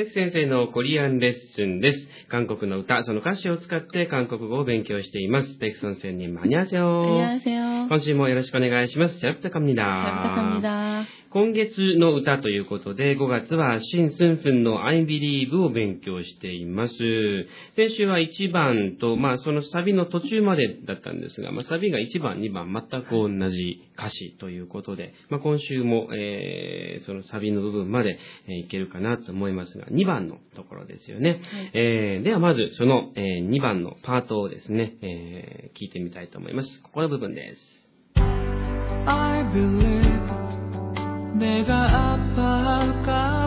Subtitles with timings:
[0.00, 1.98] ペク先生のコリアンレッスンです。
[2.30, 5.58] 韓国の歌、その歌詞を使って韓国語を勉強しています。
[5.58, 7.02] テクソ先生にマニアセオ。
[7.02, 7.79] マニアセオ。
[7.90, 9.18] 今週もよろしくお願いします。
[9.18, 9.84] シャプタカミダ。
[11.30, 16.94] 今月の歌ということで、5月はシン・スンフンの I Believe を勉強しています。
[17.74, 31.40] 先週は1番と、まあそのサビの途中までだったんですが、まあサビが1番、2番全く同じ歌詞ということで、まあ今週も、えー、そのサビの部分まで、えー、いけるかなと思いますが、2番のところですよね。
[31.52, 36.82] はい、えー、ではまずその、えー、2番のパートをですね、えー、聞いてみたいと思います。
[36.84, 37.79] ここの部分です。
[39.07, 40.25] I believe
[41.33, 43.38] 내가 아파할까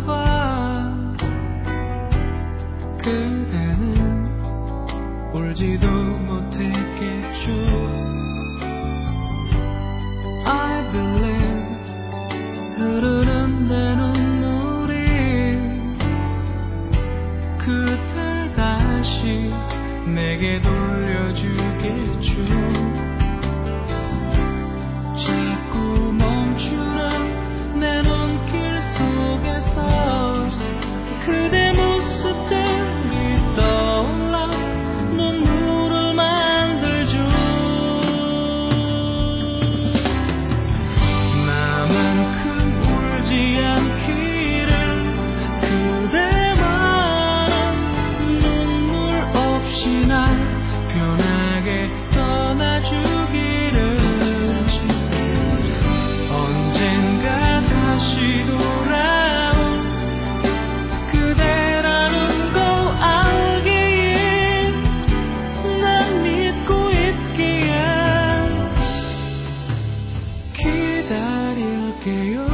[72.03, 72.49] 릴게요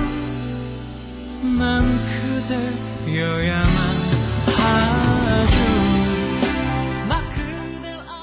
[1.59, 1.99] 난
[3.07, 3.73] 그대여야만
[4.47, 5.57] 하죠
[7.09, 8.15] 나 그댈 안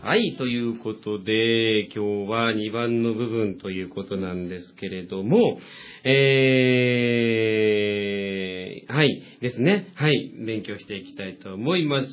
[0.00, 5.58] はい、ということで、今日は2番の部分ということなんですけれども、
[6.04, 9.92] えー、はい、ですね。
[9.94, 12.08] はい、勉強していきたいと思います。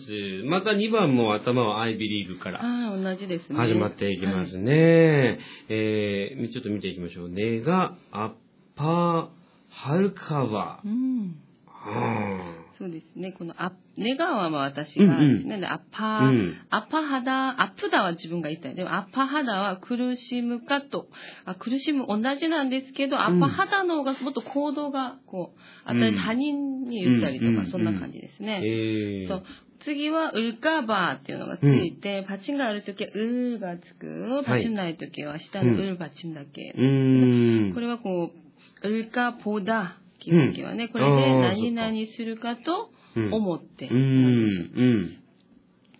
[0.45, 3.59] また2番も頭は I believe からはい、同じですね。
[3.59, 5.39] 始まっていきますね。
[5.69, 7.29] えー、ちょっと見ていきましょう。
[7.29, 8.31] ネガ、アッ
[8.76, 9.28] パー、
[9.70, 10.88] ハルカワう。
[10.88, 11.37] ん。
[11.69, 13.32] あそうですね。
[13.32, 15.59] このあ、ネガはまあ私がですね。
[15.59, 18.75] でアッパー、うんアッパハダ、アップダは自分が言ったい。
[18.75, 21.06] でもアッパハダは苦しむかと、
[21.47, 28.60] あ苦しむ同じなんですけど、アッパハダの方がもっと行動がこう、あとうん他人に言ったりとか、うんそんな感じですーね。
[28.62, 29.44] えー、そう。
[29.84, 34.43] 次は、ウルカバーっていうのがついて、パチンがあるときは、ウーがつく。
[34.44, 36.75] パチンないときは、下のウーパチンだけ。
[36.76, 37.75] うーん。
[37.75, 38.45] これはこう、ウ
[38.82, 42.91] ルカポダ、基本形はね、これで何々するかと
[43.32, 43.88] 思って。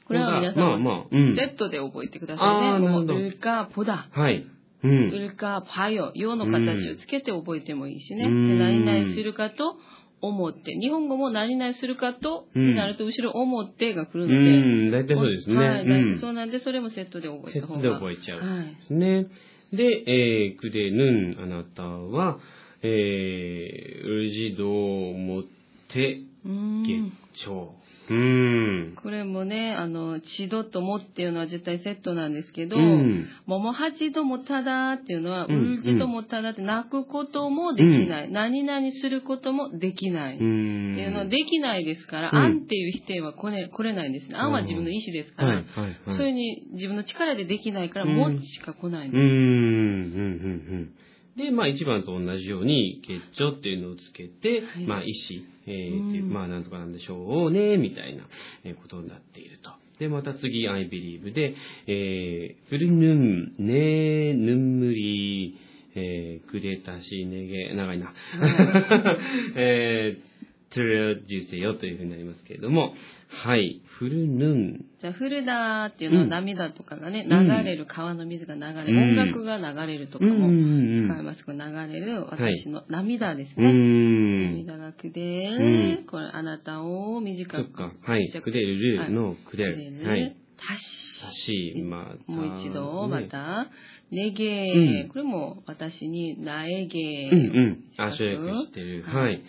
[0.07, 1.07] これは皆さんもまあ。
[1.37, 2.89] Z で覚えてくださいね。
[2.89, 4.09] もうルカポダ。
[4.13, 4.47] はい。
[4.85, 5.11] うウん。
[5.11, 8.29] ルカパヨ、ヨの形をつけて覚えてもいいしね。
[8.29, 9.77] 何々するかと
[10.21, 10.79] 思って。
[10.79, 14.61] 日本語も何々するかと、うんになると後ろ思ってが来るうので。
[14.61, 15.57] ん、大体そうですね。
[15.57, 17.83] はい、大うん体そうなんで、それもセットで覚えセットた方が。
[17.83, 18.41] で覚えちゃう。
[18.41, 18.67] はい。
[18.67, 19.27] ですね。
[19.73, 22.39] で、えー、くでぬん、あなたは、
[22.83, 24.65] えー、うじど
[25.11, 25.45] うもっ
[25.93, 27.75] て、うーん月長。
[28.09, 28.97] うーん。
[28.97, 38.31] これもね、あの、ちどともっていうのは絶対セットなんですけど、うんももはじどもただっていうのは、ううんるじどもただって泣くこともできない。
[38.31, 40.35] 何々することもできない。
[40.35, 40.99] うってん。
[40.99, 44.37] いうのはできないですから、うんあんっていう否定は来れ来れないんですね。
[44.37, 45.97] あんは自分の意思ですから、はい、はい、はい。
[46.07, 50.19] そういうふうに自分の力でできないから、うんもしか来ないんうーん、です。
[50.19, 50.91] うん、うん、うん。
[51.37, 58.25] で、まあ、一番と同じように、結晶っていうのをつけて、はいまあ、意思、えーうんっていうまあ、なんとかなんでしょうね、みたいな
[58.65, 59.71] えーことになっていると。
[59.99, 61.55] で、また次、I believe で、
[61.87, 65.59] えー、フルヌン、ねー、ぬんむり、
[65.95, 68.13] えー、くれたし、ねげ、長いな。
[69.57, 70.36] えー、
[70.77, 72.93] トゥルジセよというふうになりますけれども、
[73.29, 81.45] はい、フルヌン、じゃあ、フルダーっていうのはうん涙とかがね、うん流れる川の水が流れる、うん音楽が流れるとかもうんうんうん使います。
[81.45, 81.65] これ流
[81.95, 83.73] れる私の涙ですね。
[83.73, 84.53] ん。
[84.53, 87.83] 涙がくでうる、これあなたを短く。
[87.83, 88.31] はい。
[88.31, 90.07] くれるのくれる。
[90.07, 90.37] はいる。。
[90.59, 91.21] たし。
[91.23, 92.33] たし、また。
[92.33, 93.29] もう一度、まね。
[93.29, 93.69] た、
[94.11, 98.05] ねげうんこれも私に、なえげうんうん。
[98.05, 99.03] あ、してる。
[99.07, 99.43] はいはい。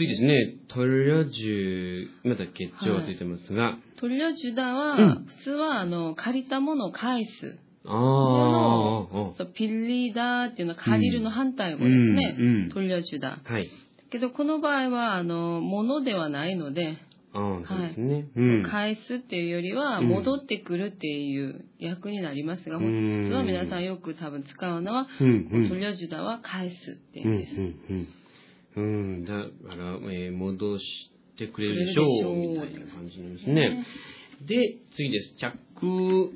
[0.00, 0.54] 次ですね。
[0.68, 3.76] トルジュ、また結晶がついてますが。
[4.00, 7.58] トリラジュダは、うん普通は、あの、借りたものを返す。
[7.84, 9.36] あもあ。
[9.36, 12.36] そう、ピリダーっていうのは借りるの反対語ですね。
[12.38, 13.40] うんうんトリラジュダ。
[13.44, 13.68] はい。
[14.10, 16.96] けど、この場合は、あの、ものではないので、
[17.32, 18.26] ああ、そうですね。
[18.36, 18.62] うん。
[18.62, 27.52] 返すっていうよりは、うん戻ってくるっていう役になりますが、うん普通は皆さんよく多分使うのは、うんうんトリョジュダは返すっていううんです。
[27.52, 27.74] うんうん。
[27.90, 28.08] うん、
[28.76, 30.84] だから、えー戻し
[31.36, 33.84] てくれるでしょう、みたいな感じなんですね。
[34.46, 35.34] で、次です。
[35.38, 36.30] 着空。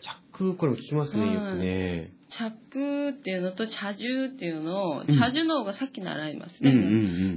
[0.00, 2.12] 着空、これも聞きますね、よくね。
[2.28, 6.70] 着っていうのと茶樹っていうのを、ん茶樹の方がさっき習いますね。
[6.70, 6.92] うんうんうんう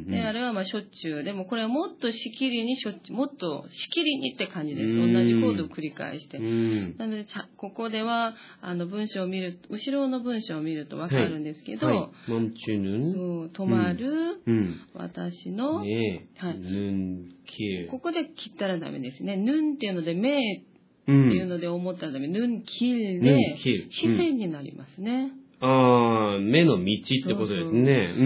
[0.07, 0.11] ん。
[0.11, 1.23] で、あれはまあしょっちゅう。
[1.23, 4.87] でもこれはもっとしきりにしょっちゅう、もっとしきりにって感じです。
[4.87, 6.41] うん同じコードを繰り返してう。
[6.41, 6.97] ん。
[6.97, 7.25] なので、
[7.57, 11.93] ここでは、あの文章を見る、後ろの文章を見るとわかるんですけど、は
[12.27, 12.31] い。
[12.31, 13.13] モンチュヌン。
[13.13, 14.81] そう、止まる、うん。
[14.93, 16.45] 私の、ねえ。
[16.45, 17.87] はい。
[17.89, 19.37] ここで切ったらダメですね。
[19.37, 20.63] ヌンっていうので、目
[21.09, 22.27] ってうんいうので思ったらダメ。
[22.27, 23.57] ヌン、キルヌで。
[23.57, 25.31] 視線になりますね。
[25.61, 28.15] ああ、目の道ってことですね。
[28.17, 28.23] う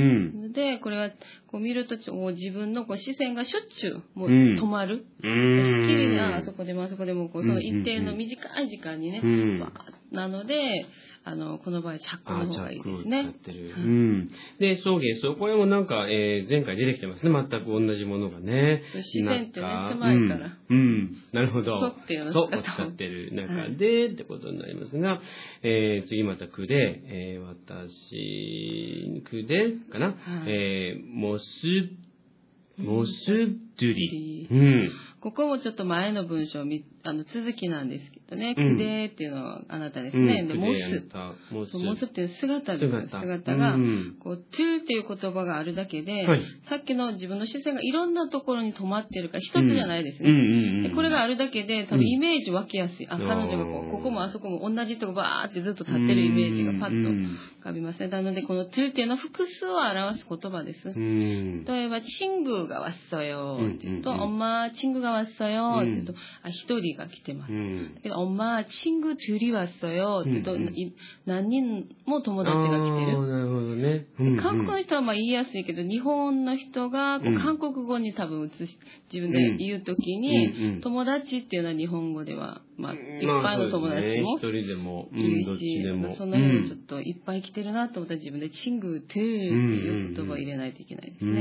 [0.48, 0.54] ん。
[0.54, 1.10] で、これは、
[1.54, 5.06] こう見ると、お自分のこう視線がしょっちゅう、もううん止まる。
[5.22, 5.88] うしん。
[5.88, 9.74] きりに、ああそこでもあそこでも、こう、その一定の短い時間にね、うん
[10.12, 10.86] なので、
[11.26, 13.34] あの、この場合、着ああ、の方がいいですックを使っね。
[13.46, 13.72] てる。
[13.72, 14.32] はいうん。
[14.60, 17.32] で、送迎、そう、これもなんか、えー、前回出てきてますね。
[17.32, 18.84] 全く同じものがね。
[19.02, 20.78] 視線ってね狭いからうん。
[20.78, 21.80] うんなるほど。
[21.80, 25.22] そうっていうのを使った使ってる中で、ってことになりますが、
[25.64, 26.76] えー、次また句で、
[27.08, 30.16] えー、私、句で、かな、はい
[30.52, 34.48] えー、モス、モスドゥリ。
[34.48, 34.92] リうん。
[35.24, 40.42] ここもちょっと前の文章み、あの、続きなんですけどね、くでっていうのはあなたですね。
[40.42, 41.78] うん、で、モス。
[41.78, 42.06] モス。
[42.08, 43.22] っていう姿姿。
[43.22, 43.78] 姿が、
[44.20, 50.90] こう、トゥーっていう言葉があるだけで、はい、さっきの自分の視線がいろんなところに止まってるから、一つじゃないですね、うん、で。
[50.90, 53.08] これがあるだけで、多分イメージ湧きやすい。
[53.10, 58.10] あ、彼女がこ、ここもあそこも同じとこバーってずっと立ってるイメージがパッと浮かびますね。
[58.10, 60.94] なので、このトゥーっていうのは複数を表す言葉です。
[60.94, 67.53] 例えば、チングがわっそよってうと、おまチングが왔어요って言うと、あ、一人が来てます。
[67.53, 70.93] うんだけど、엄마 친구들이왔어요って言うと、うんうんい
[71.27, 73.29] 何人も友達が来てあーる。
[73.29, 74.07] なるほどね。
[74.19, 78.77] で韓国の人はまあ言いやすいけど、日本の人がこうんう韓国語に多分移し、
[79.13, 86.17] 自分で言うときに、うんうん友達っていうのは日本語では、まあ、いっまあぱいの友達もそうですね一人でも、う言うん、どっちし、でも。
[86.17, 91.41] その辺をちょっといっぱい来てるなと思ったら自分でチングトゥーっていう言葉を入れないといけないですうね。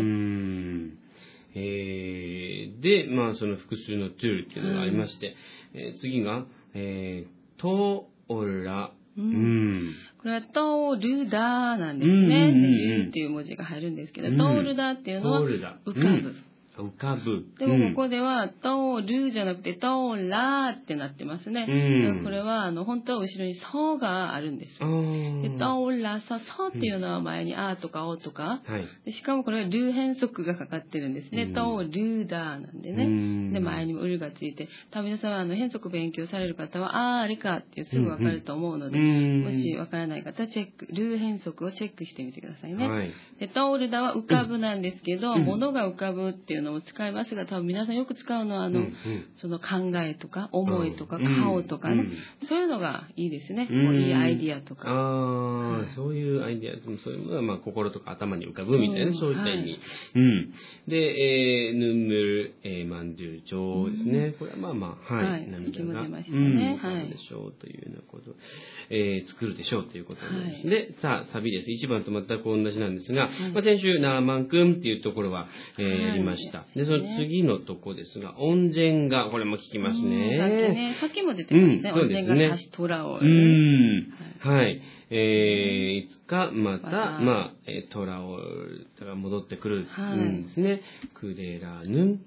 [1.59, 1.63] ん。
[1.63, 5.35] えー、で、まあ、その複数のトゥールっていうのがありまして、
[5.75, 6.45] えー次が、
[6.75, 8.93] えー、トオラ。
[9.17, 9.95] ううんん。
[10.23, 11.41] これはトールダー
[11.77, 12.15] なんですね。
[12.15, 16.35] うんうんうんでルーっていう文字が入るんですけど、うんトールダーっていうのは浮かぶ。
[16.79, 17.45] うん浮かぶ。
[17.59, 21.67] でもここでは、トールじゃなくて、トーラーってなってますね。
[21.69, 24.79] うんこれは、あの、本当は後ろにソがあるんです。
[24.79, 28.87] で、トーラサ、ソっていうのは前にあとかおとか、はい。
[29.05, 31.43] でしかもこれはルー変則がかかってるんですね。
[31.45, 33.05] うんトールーダーなんでうね。
[33.07, 42.89] んで、前にもウルがついて、多分皆さんはあの変則勉強される方は、あー、あれかってすぐわかると思うので、うんもしわからない方はチェック、ルー変則をチェックしてみてくださいね。
[42.89, 43.13] はい。
[43.41, 48.93] で、トールダは浮かぶなんですけど、うん物が浮かぶっていうのも使いますが、多分皆さんよく使うのは、あの、うんうん。
[49.41, 51.25] その考えとか、思いとか、うん。
[51.25, 52.03] 顔とかね、
[52.43, 52.49] うん。
[52.49, 53.69] そういうのがいいですね。
[53.71, 53.95] うん。
[53.95, 54.91] いいアイディアとか。
[54.91, 55.95] ああ、はい。
[55.95, 59.11] そういうアイデア、そういうのが、まあ、心とか頭に浮かぶみたいな、う。
[59.11, 59.71] んそういった意味。
[59.73, 59.81] はい。
[60.15, 60.53] うん。
[60.89, 64.35] で、えー、ヌンムル、えー、マンドゥル、ジョーですね。
[64.39, 65.31] これはまあまあ、はい。
[65.31, 65.51] はい。
[65.51, 67.09] 涙が、出ましたうん、ねはい。
[67.09, 68.35] でしょうというようなこと、
[68.91, 70.67] えー、作るでしょうということになります。
[70.67, 70.71] はい。
[70.71, 71.71] で、さあ、サビです。
[71.71, 75.49] 1番と全く同じなんですが、うんまあ、先週、ナーマン君っていうところは、
[75.79, 76.03] えーはい。
[76.13, 76.52] やりました。
[76.75, 80.69] で、その次のとこですが、温泉が、これも聞きますうんさっきね。
[80.69, 82.01] ね、さっきも出てましたね。
[82.01, 83.19] うんそう温ですね泉が橋トラを。
[83.21, 84.15] うん。
[84.41, 84.83] はい。
[85.11, 86.89] えー、いつかまた、
[87.21, 88.39] まあ、えー、トラを、
[89.05, 90.81] が戻ってくるはいんですね。
[91.15, 92.21] クレラヌン。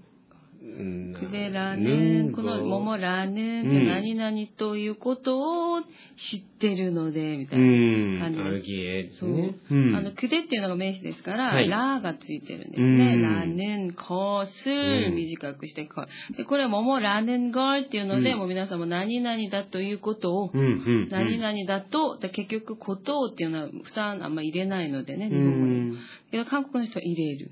[0.65, 8.17] うんクデラヌン、このモモラヌンってうん何々ということを知ってるので、みたういな。
[8.17, 8.19] ん。
[8.19, 9.29] 感じですアルギエですそう。
[9.29, 9.55] ね。
[9.69, 13.17] うんあの、クデっていうのが名詞ですから、はいラーがついてるんですうんね。
[13.17, 16.33] ラヌン、コス、ん短くしてこう。
[16.37, 20.63] で、これはももラヌンガーっていうので、うんもう皆さんも何々だということを、うん、う
[21.05, 21.09] ん。
[21.09, 25.73] 何々だと、で結局、ことをっていうのは負担あんま入れないのでね、日う本語に。
[25.91, 25.97] ん。
[26.31, 27.49] けど、韓国の人は入れる。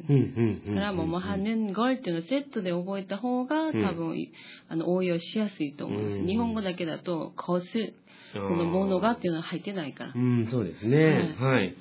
[0.67, 4.15] だから、ももはぬんゴルっていうのをセットで覚えた方が、うん多分、
[4.69, 6.19] あの、応用しやすいと思うんです。
[6.19, 7.93] うん日本語だけだと、こす、
[8.33, 10.17] このものがっていうのは入ってないからう。
[10.19, 11.35] ん、そうですね。
[11.39, 11.75] はい。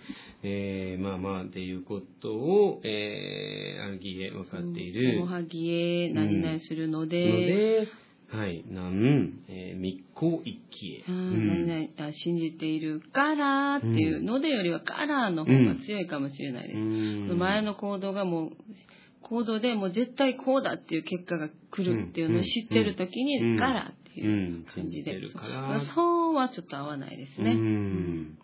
[0.45, 5.21] えー、まあまあ、っていうことを、えー、アルギエ分かっている。
[5.21, 7.89] ももはぎえ、何々するので、ので、
[8.33, 8.65] はい。
[8.69, 11.05] なん、えー、密航一気へ。
[11.07, 16.79] あーうん何々あ信じているからっていうのでよりはからの方が強いかもしれないです。
[16.79, 16.81] う
[17.35, 18.51] ん前の行動がもう、
[19.21, 25.05] 行動でもう絶対こうだっていう結果が来るっていうのを知ってる時うんに、からってういうん感じで。
[25.05, 27.55] 信じてるからそうそうはちょっと合わないですうね。
[27.55, 28.39] ん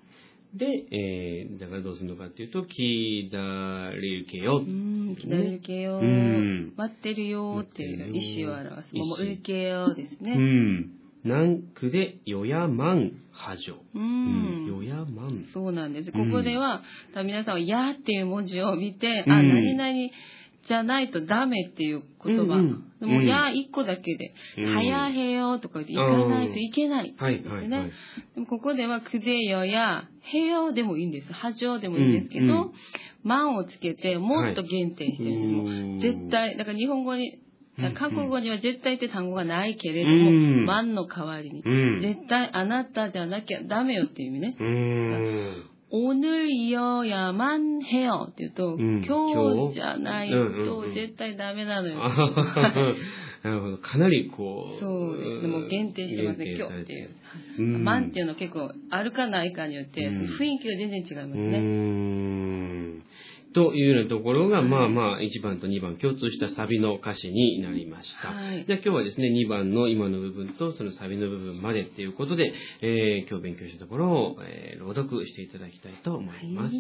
[0.55, 4.59] で、えー、だからどうするのかっていうと、きだれるけよ。
[4.59, 8.95] うん、来るるけよ、うん待ってるよっていう意思を表す。
[8.95, 10.37] もう、うるけよですうね。
[10.37, 10.91] ん。
[11.25, 13.75] なんくで、よやまん、はじょ。
[13.95, 14.65] ううん。
[14.65, 14.67] ん。
[14.67, 15.45] よやまん。
[15.53, 16.11] そうなんです。
[16.15, 16.83] うんここでは、
[17.13, 20.11] 多分皆さんは、やっていう文字を見て、うんあ、何々
[20.69, 22.43] じゃないとダメっていう言葉。
[22.43, 27.15] うんうんでも、うんや一個だけで、うんはやへよとか行かないといけない。
[27.17, 27.91] はい、はい、ねはい。
[28.35, 31.33] でもここでは、くでよや、へよでもいいんです。
[31.33, 32.73] はじょでもいいんですけど、うんうん
[33.25, 35.53] まんをつけて、もっと限定してるんです。
[35.53, 37.49] もううん絶対、だから日本語に、うん
[37.95, 42.01] 韓国語には絶対って単語がないけれども、うんの代わりに、うん。
[42.03, 44.57] 絶対あなたじゃなきゃダメよっていう意味ね。
[45.88, 45.88] うん。
[45.94, 48.28] 오늘이어야만 해요.
[48.32, 52.04] って言うと、うん今日じゃないうんうんうんと絶対ダメなのよ。
[52.04, 52.96] あははは
[53.44, 53.78] なるほど。
[53.78, 54.80] かなりこう。
[54.80, 55.48] そうですね。
[55.50, 57.10] もう限定してますね、限定され今日っていう。
[57.60, 61.50] うんマンっていうのは結構あるかないかによって、うんその雰囲気が全然違いますうー
[62.98, 63.04] ね。
[63.50, 68.30] んというようなところが、まあまあ、1番と2番共通したサビの歌詞になりました。
[68.30, 76.76] はいじゃあ今日はですね、2番の今の部分とそのサビの部分までっていうことで、えー今日勉強したところを、えー朗読していただきたいと思います。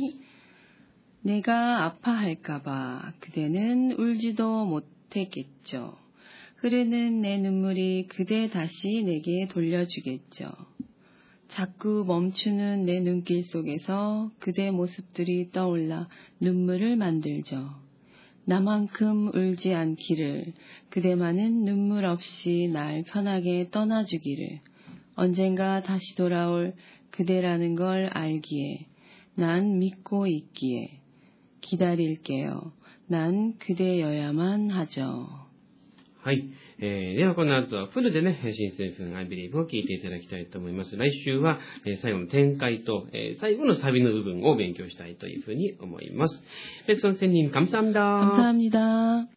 [1.25, 5.97] 내가 아파할까봐 그대는 울지도 못했겠죠.
[6.57, 10.51] 흐르는 내 눈물이 그대 다시 내게 돌려주겠죠.
[11.48, 16.08] 자꾸 멈추는 내 눈길 속에서 그대 모습들이 떠올라
[16.40, 17.70] 눈물을 만들죠.
[18.44, 20.54] 나만큼 울지 않기를,
[20.88, 24.60] 그대만은 눈물 없이 날 편하게 떠나주기를,
[25.16, 26.74] 언젠가 다시 돌아올
[27.10, 28.86] 그대라는 걸 알기에,
[29.34, 31.00] 난 믿고 있기에,
[31.60, 32.72] 기다릴게요.
[33.06, 35.47] 난 그대여야만 하죠.
[36.27, 36.43] はい。
[36.79, 40.95] えーではこの後はフルでね、新成分 I believe を聞いていただきたいと思います。
[40.95, 46.41] 来週は、えー最後の展開と、えー最後のサビの部分を勉強したいというふうに思います。
[46.87, 47.99] 백선생님 감사합니다.
[47.99, 49.36] 감사합니다.